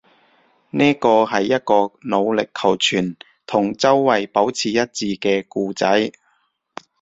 [0.71, 3.15] 呢個係一個努力求存，
[3.45, 6.11] 同周圍保持一致嘅故仔